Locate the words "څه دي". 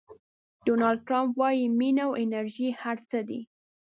3.09-3.41